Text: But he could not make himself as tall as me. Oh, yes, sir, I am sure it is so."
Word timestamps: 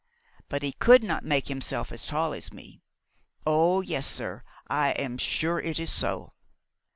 But 0.49 0.63
he 0.63 0.71
could 0.71 1.03
not 1.03 1.23
make 1.23 1.47
himself 1.47 1.91
as 1.91 2.07
tall 2.07 2.33
as 2.33 2.51
me. 2.51 2.81
Oh, 3.45 3.81
yes, 3.81 4.07
sir, 4.07 4.41
I 4.67 4.93
am 4.93 5.19
sure 5.19 5.59
it 5.59 5.79
is 5.79 5.91
so." 5.91 6.33